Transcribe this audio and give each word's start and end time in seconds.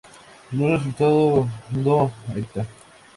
No 0.51 0.67
resultando 0.75 2.11
electa. 2.35 2.65